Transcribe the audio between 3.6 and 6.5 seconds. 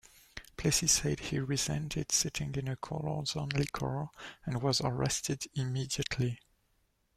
car and was arrested immediately.